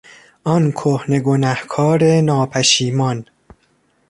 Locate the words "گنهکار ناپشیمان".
1.19-3.25